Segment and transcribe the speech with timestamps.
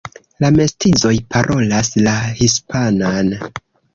[0.43, 3.31] La mestizoj parolas la hispanan.